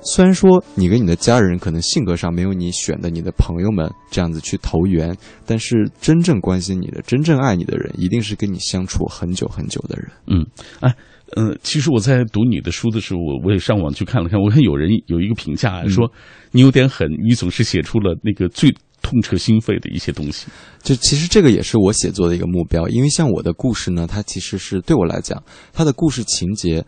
[0.04, 10.10] 虽然说你跟你的家人可能性格上没有你选的你的朋友们这样子去投缘，但是真正关心你的、真正爱你的人，一定是跟你相处很久很久的人。
[10.26, 10.46] 嗯，
[10.80, 10.94] 哎，
[11.36, 16.10] 呃，其实我在读你的书的时候，我我也上网去看了看，我看有人有一个评价嗯说、
[16.52, 20.46] 你有点狠，你总是写出了那个最痛彻心扉的一些东西。
[20.82, 26.84] 就其实这个也是我写作的一个目标，因为像我的故事呢，它其实是对我来讲，它的故事情节。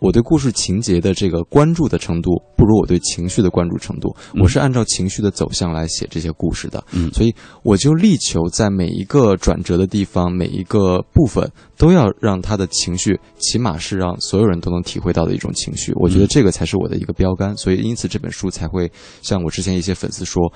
[0.00, 4.14] 我对故事情节的这个关注的程度，不如我对情绪的关注程度。
[4.34, 15.92] 嗯我是按照情绪的走向来写这些故事的，嗯所以我就力求在每一个转折的地方，每一个部分都要让他的情绪，起码是让所有人都能体会到的一种情绪。
[15.96, 20.50] 我觉得这个才是我的一个标杆，所以因此这本书才会像我之前一些粉丝说。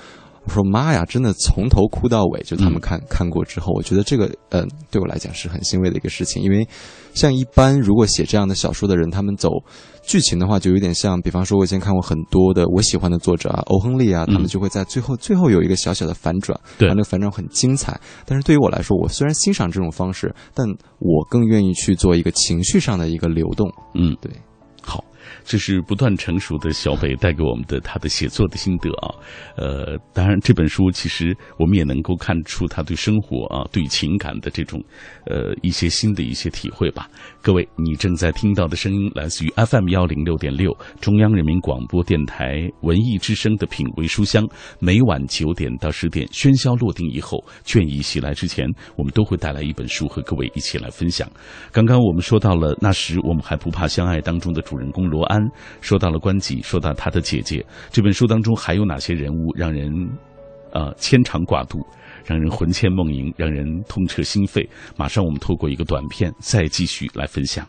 [0.45, 6.65] 我说妈呀，真的从头哭到尾，就他们看、看过之后，我觉得这个嗯、呃对我来讲是很欣慰的一个事情，因为
[7.13, 9.49] 像一般如果写这样的小说的人，他们走
[10.03, 17.99] 剧情的话，就有点像，比方说我以前看过很多的我喜欢的作者啊，欧亨利啊，他们嗯就会在最后最后有一个小小的反转，对啊那个反转很精彩。
[18.25, 20.67] 但是对于我来说，我虽然欣赏这种方式，但
[20.99, 23.67] 我更愿意去做一个情绪上的一个流动。
[23.95, 24.31] 嗯，对。
[25.43, 29.13] 这是不断成熟的小北带给我们的他的写作的心得啊。
[29.55, 34.83] 呃，当然这本书其实我们也能够看出他对生活啊、对情感的这种
[35.25, 37.09] 呃一些新的一些体会吧。
[37.41, 44.47] 各位，你正在听到的声音来自于 FM 幺零六点六中央人民广播电台文艺之声的品味书香，
[44.79, 51.29] 每晚九点到十点，喧嚣落定以后，倦意袭来之前，我们都会带来一本书和各位一起来分享。
[51.71, 55.41] 刚刚我们说到了那时我们还不怕相爱当中的主人公罗安，
[55.79, 57.65] 说到了关吉，说到他的姐姐。
[57.89, 59.89] 这本书当中还有哪些人物让人
[60.73, 61.79] 呃牵肠挂肚，
[62.25, 64.67] 让人魂牵梦萦，让人痛彻心扉？
[64.97, 67.65] 马上我们透过一个短片再继续来分享。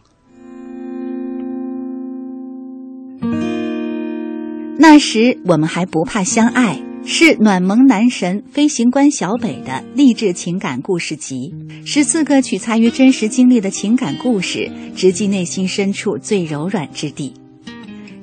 [4.78, 17.32] 那时我们还不怕相爱，是暖萌男神飞行官小北的励志情感故事集，十四个取材于真实经历的情感故事，直击内心深处最柔软之地。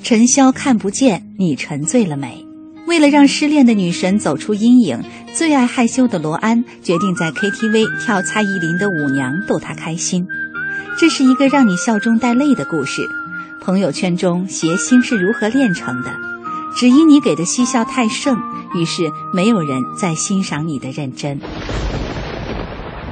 [0.04, 2.46] 陈潇看不见，你沉醉了没？
[2.86, 5.02] 为了让失恋的女神走出阴影，
[5.34, 10.28] 最爱害羞的罗安决定在 KTV 跳蔡依林的舞娘逗她开心。
[11.00, 13.02] 这是一个让你笑中带泪的故事。
[13.62, 16.33] 朋友圈中谐星是如何炼成的？
[16.76, 18.38] 只因你给的嬉笑太盛，
[18.76, 21.40] 于是没有人再欣赏你的认真。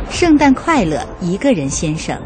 [0.10, 2.20] 圣诞快乐，一个人先生。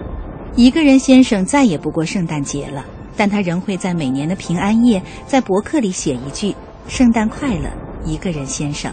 [0.56, 2.86] 一个人先生再也不过圣诞节了，
[3.17, 6.56] 但他仍会在每年的平安夜在博客里写一句
[6.88, 7.69] ：“圣诞快乐，
[8.06, 8.91] 一个人先生。”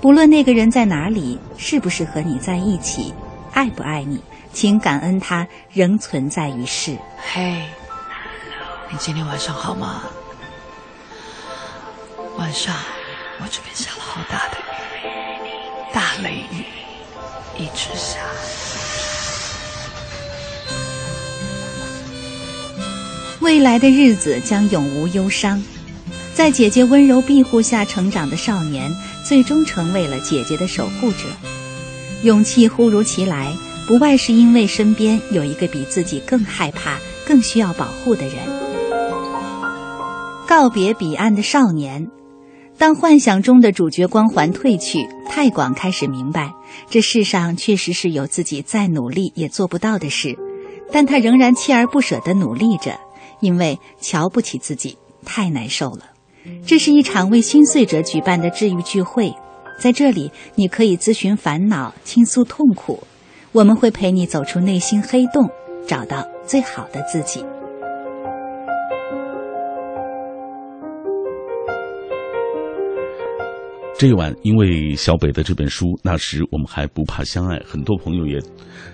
[0.00, 3.12] 不论那个人在哪里，是不是和你在一起，
[3.52, 4.18] 爱不爱你，
[4.52, 6.96] 请感恩他仍存在于世。
[7.18, 7.62] 嘿，
[8.90, 10.02] 你今天晚上好吗？
[12.38, 12.74] 晚上
[13.40, 16.64] 我这边下了好大的雨，大雷雨，
[17.58, 18.18] 一直下。
[23.40, 25.62] 未来的日子将永无忧伤。
[26.34, 28.90] 在姐姐温柔庇护下成长的少年，
[29.26, 31.18] 最终成为了姐姐的守护者。
[32.22, 33.52] 勇气忽如其来，
[33.86, 38.36] 不外是因为身边有一个比自己更害怕、更需要保护的人。
[40.46, 42.08] 告别彼岸的少年，
[42.82, 46.52] 当幻想中的主角光环褪去，太广开始明白，
[46.90, 50.36] 这世上确实是有自己再努力也做不到的事，
[50.90, 52.98] 但他仍然锲而不舍地努力着，
[53.38, 56.06] 因为瞧不起自己太难受了。
[56.66, 59.32] 这是一场为心碎者举办的治愈聚会，
[59.78, 63.04] 在这里你可以咨询烦恼、倾诉痛苦，
[63.52, 65.48] 我们会陪你走出内心黑洞，
[65.86, 67.44] 找到最好的自己。
[74.02, 78.36] 这一晚，因为小北的这本书，那时我们还不怕相爱，很多朋友也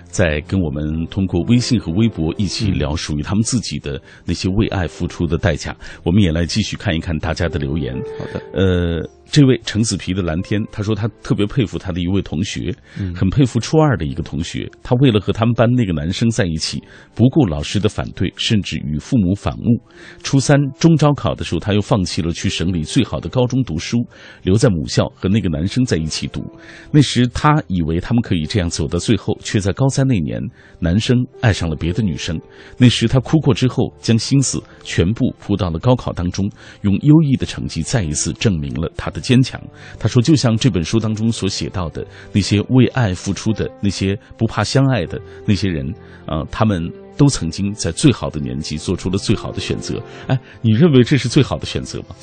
[0.09, 5.75] 在跟我们通过微信和微博一起聊属于他们自己的那些为爱付出的代价。
[6.03, 7.95] 我们也来继续看一看大家的留言。
[8.19, 9.09] 好的，呃。
[9.31, 12.73] 这位橙子皮的蓝天，他说他特别佩服他的一位同学，
[13.15, 14.67] 很佩服初二的一个同学。
[14.81, 16.81] 他为了和他们班那个男生在一起，
[17.13, 19.79] 不顾老师的反对，甚至与父母反目。
[20.23, 23.99] 初三中招考的时候，他又放弃了去省里最好的高中读书，
[24.41, 26.43] 留在母校和那个男生在一起读。
[26.89, 30.41] 那时他以为他们可以这样走到最后，却在高三在那年，
[30.79, 32.39] 男生爱上了别的女生。
[32.77, 36.49] 那时他哭过之后，将心思全部扑到了高考当中，
[36.81, 39.19] 用优异的成绩再一次证明了他的。
[39.19, 39.61] 坚强，
[39.99, 45.85] 他说，就像这本书当中所写到的那些为爱付出的那些不怕相爱的那些人，
[46.25, 46.81] 啊，他们
[47.17, 50.01] 都曾经在最好的年纪做出了最好的选择。
[50.27, 52.15] 哎，你认为这是最好的选择吗？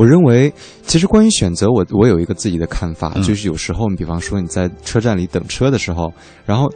[0.00, 0.50] 我认为，
[0.86, 6.10] 其实关于选择，我我有一个自己的看法，就是有时候，你比方说你在车站里等车的时候，
[6.46, 6.72] 然后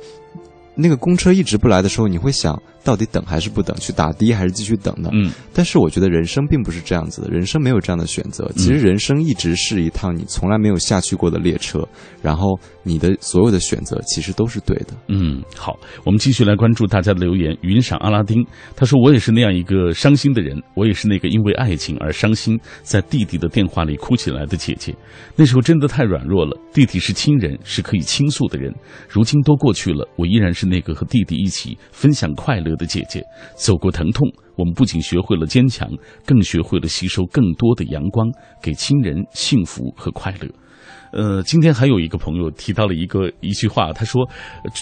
[0.74, 2.62] 那个公车一直不来的时候，你会想。
[2.84, 3.74] 到底等还是不等？
[3.80, 5.10] 去打的还是继续等呢？
[5.12, 8.50] 嗯，但是我觉得人生并不是这样子的，人生没有这样的选择。
[8.56, 11.86] 其实人生一直是一趟你从来没有下去过的列车，
[12.22, 14.88] 然后你的所有的选择其实都是对的。
[15.08, 17.56] 嗯，好，我们继续来关注大家的留言。
[17.62, 24.94] 云赏阿拉丁他说：“我也是那样一个伤心的人，我也是那个因为爱情而伤心，在弟弟的电话里哭起来的姐姐。
[25.36, 28.74] 那时候真的太软弱了，弟弟是亲人，是可以倾诉的人。
[29.08, 33.22] 如今都过去了，我依然是那个和弟弟一起分享快乐。”的姐姐
[33.56, 35.88] 走过疼痛，我们不仅学会了坚强，
[36.24, 38.30] 更学会了吸收更多的阳光，
[38.62, 40.48] 给亲人幸福和快乐。
[41.14, 44.28] 呃，今天还有一个朋友提到了一个一句话，他说，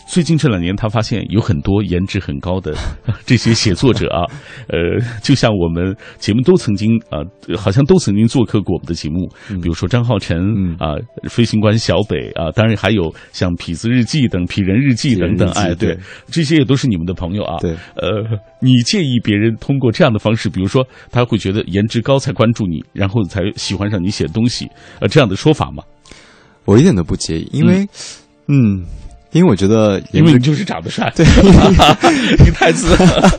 [0.09, 2.75] 最近这两年他发现有很多颜值很高的
[3.27, 4.25] 这些写作者啊，
[4.69, 7.21] 呃，就像我们节目都曾经啊，
[7.55, 9.29] 好像都曾经做客过我们的节目，
[9.61, 10.97] 比如说张浩晨啊，
[11.29, 17.59] 飞行官小北啊，当然还有像痞子日记等、痞人日记等等，哎，对，这些也都是你们的朋友啊。
[17.61, 18.25] 对，呃，
[18.61, 24.67] 你介意别人通过这样的方式，比如说他会觉得颜值高才关注你，然后才喜欢上你写的东西，
[25.01, 25.83] 呃，这样的说法吗？
[26.65, 27.89] 我一点都不介意，因为，
[28.49, 28.85] 嗯，
[29.33, 31.25] 因为我觉得，因为你就是长得帅，对，
[32.45, 32.87] 你太自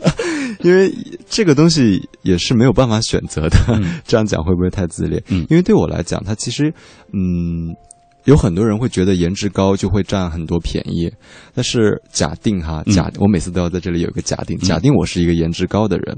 [0.64, 0.90] 因为
[1.30, 3.58] 这个东西也是没有办法选择的。
[4.08, 5.22] 这样讲会不会太自恋？
[5.28, 6.74] 嗯，因为对我来讲，他其实，
[7.12, 7.76] 嗯，
[8.24, 11.12] 有很多人会觉得颜值高就会占很多便宜。
[11.54, 16.18] 但是假定哈，假我每次都要在这里有一个假定，假定我是一个颜值高的人。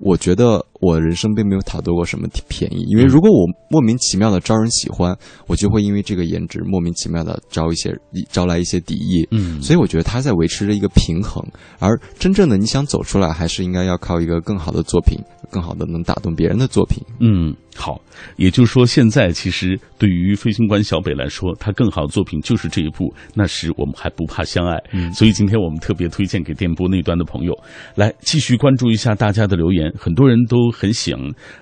[0.00, 7.92] 我觉得我人生并没有讨得过什么便宜，因为如果我莫名其妙的招人喜欢，我就会因为这个颜值莫名其妙的招一些
[8.30, 9.26] 招来一些敌意。
[9.30, 11.44] 嗯，所以我觉得他在维持着一个平衡，
[11.78, 15.18] 而真正的你想走出来，还是应该要靠一个更好的作品，
[15.50, 17.02] 更好的能打动别人的作品。
[17.20, 17.54] 嗯。
[17.78, 17.98] 好，
[18.36, 23.14] 也就是说，现在其实对于飞行官小北来说，他更好的作品就是这一部。
[23.34, 27.54] 那时我们还不怕相爱，嗯，所以今天我们特别推荐给电波那端的朋友，
[27.94, 29.90] 来继续关注一下大家的留言。
[29.98, 31.16] 很多人都都很想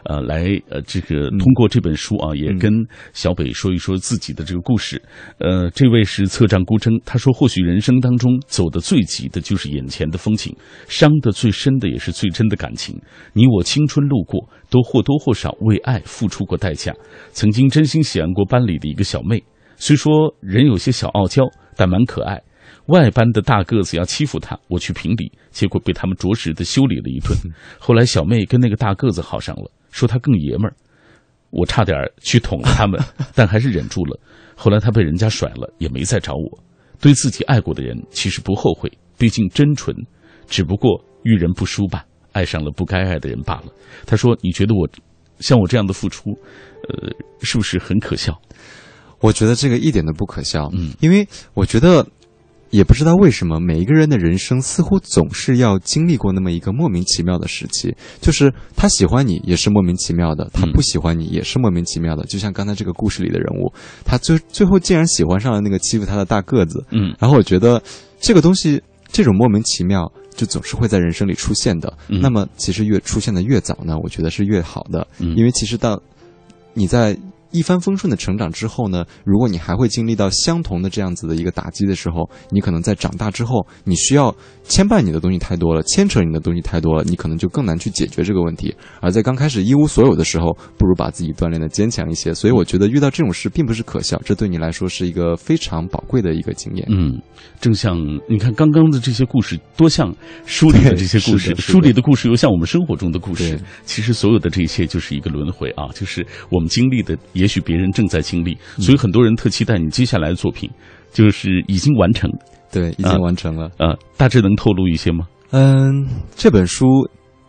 [0.05, 2.73] 呃来呃这个通过这本书啊，也跟
[3.13, 5.03] 小北说一说自己的这个故事。
[5.37, 10.57] 呃，这位是策战孤征，他说或许人生当中走的最急的就是眼前的风景，
[10.89, 12.99] 伤的最深的也是最真的感情。
[13.35, 16.95] 你我青春路过，都或多或少为爱付出过代价。
[17.33, 19.43] 曾经真心喜欢过班里的一个小妹，
[19.77, 22.39] 虽说人有些小傲娇，但蛮可爱。
[22.89, 27.35] 外班的大个子要欺负她，我去评理，结果被他们着实的修理了一顿。
[27.81, 30.77] 后来小妹跟那个大个子好上了，说他更爷们儿，
[31.49, 33.01] 我差点去捅了他们，
[33.35, 34.21] 但还是忍住了。
[34.55, 36.63] 后来他被人家甩了，也没再找我。
[37.01, 39.97] 对自己爱过的人，其实不后悔，毕竟真纯，
[40.47, 42.05] 只不过遇人不淑吧，
[42.37, 43.73] 爱上了不该爱的人罢了。
[44.05, 44.89] 他说：“你觉得我
[45.41, 46.31] 像我这样的付出，
[46.89, 47.11] 呃，
[47.41, 48.39] 是不是很可笑？”
[49.21, 52.07] 我觉得这个一点都不可笑，嗯，因为我觉得。
[52.71, 62.25] 也不知道为什么，每一个人的人生似乎总是要经历过那么一个莫名其妙的时期，就是他喜欢你也是莫名其妙的，他不喜欢你也是莫名其妙的。
[62.25, 63.73] 就像刚才这个故事里的人物，
[64.05, 67.81] 他最最后竟然喜欢上了那个欺负他的大个子，嗯，然后我觉得
[68.21, 68.83] 这个东西，
[69.13, 71.93] 这种莫名其妙就总是会在人生里出现的。
[72.07, 76.01] 那么其实越出现的越早呢，我觉得是越好的，因为其实到
[76.75, 77.19] 你在。
[77.51, 84.35] 一帆风顺的成长之后呢，如果你还会经历到相同的这样子的一个打击的时候，你可能在长大之后，你需要
[84.65, 88.75] 牵绊你的东西太多了，牵扯你的东西太多了，你可能就更难去解决这个问题。
[89.01, 92.35] 而在刚开始一无所有的时候，不如把自己锻炼的坚强一些。
[92.35, 96.87] 所以我觉得遇到这种事并不是可笑，这对你来说是一个非常宝贵的一个经验。
[96.91, 97.21] 嗯，
[97.61, 97.97] 正像
[98.29, 103.59] 你看刚刚的这些故事，多像书里的这些故事， 书里的故事又像我们生活中的故事。
[103.85, 107.47] 其实所有的这一切就是一个轮回啊，就是我们经历的也。
[107.47, 110.69] 许别人正在经历，所以很多人特期待你接下来的作品，
[111.13, 112.29] 就是已经完成，
[112.71, 113.71] 对，已经完成了。
[113.79, 115.27] 呃，大致能透露一些吗？
[115.53, 116.07] 嗯，
[116.37, 116.87] 这本书，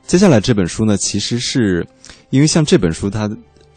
[0.05, 1.85] 接下来这本书呢，其实是
[2.29, 3.29] 因为像这本书，它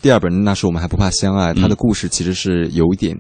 [0.03, 3.17] 第二本那时我们还不怕相爱，它的故事其实是有一点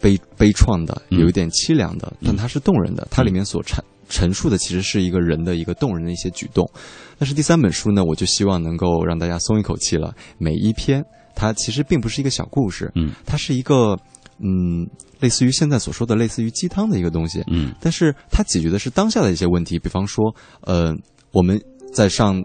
[0.00, 6.68] 悲悲怆的，有一点凄凉的，但它是动人的，它里面所阐陈述的其实是一个人的一个动人的一些举动。
[7.16, 11.02] 但是第三本书呢，我就希望能够让大家松一口气了，每一篇。
[11.36, 13.96] 它其实并不是一个小故事，嗯，它是一个，
[14.40, 14.88] 嗯，
[15.20, 20.96] 类似于现在所说的类似于鸡汤的一个东西，嗯，但是它解决的是当下的一些问题，比方说，呃，
[21.32, 21.60] 我们
[21.92, 22.42] 在上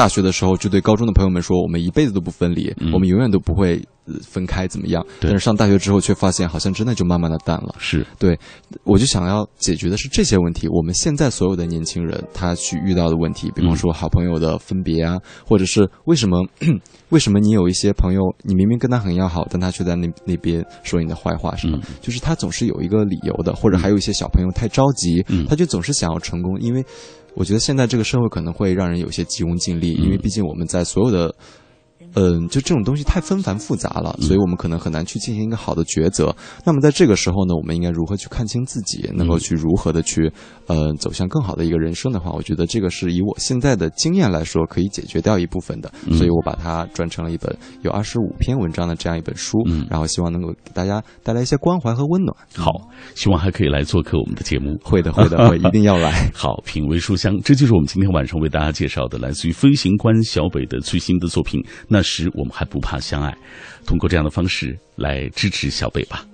[0.00, 3.78] 大学的时候就对高中的朋友们说，我们一辈子都不分离，我们永远都不会。
[4.24, 5.06] 分开怎么样？
[5.20, 7.72] 但是上大学之后却发现，好像真的就慢慢的淡了。
[7.78, 8.36] 是对，
[8.82, 10.66] 我就想要解决的是这些问题。
[10.66, 16.44] 我们现在所有的年轻人，他去遇到的问题，比方说好朋友的分别啊，或者是为什么
[17.10, 21.78] 为什么你有一些朋友，你明明跟他很要好，但他却在那那边说你的坏话，是吗？
[22.00, 26.58] 就是他总是有一个理由的，或者还有一些小朋友太着急，他就总是想要成功。
[26.60, 26.84] 因为
[27.34, 31.34] 我觉得现在这个社会可能会让人有些急功近利，因为毕竟我们在所有的。
[32.14, 36.34] 嗯，就这种东西太纷繁复杂了，所以我们可能很难去进行一个好的抉择。
[36.64, 40.32] 那么在这个时候呢，我们应该如何去看清自己，能够去如何的去，
[40.66, 45.90] 呃，走向更好的一个人生的话，我觉得这个是以我现在的经验来说可以解决掉一部分的。
[46.12, 49.58] 所以我把它转成了一本有二十五篇文章的这样一本书，
[49.88, 52.36] 然后希望能够给大家带来一些关怀和温暖。
[52.56, 52.70] 好，
[53.14, 54.76] 希望还可以来做客我们的节目。
[54.82, 56.30] 会的，会的，会 一定要来。
[56.34, 61.64] 好，品味书香，这就是我们今天晚上为大家介绍的来自于飞行官小北的最新的作品。
[61.88, 63.34] 那时我们还不怕相爱，
[63.86, 66.24] 通过这样的方式来支持小北吧。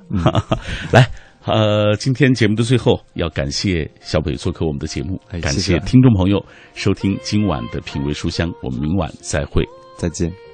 [0.92, 1.10] 来，
[1.44, 6.44] 呃，今天节目的最后要感谢小北做客我们的节目，感谢听众朋友
[6.74, 9.64] 收听今晚的品味书香，我们明晚再会，
[9.98, 10.45] 再见。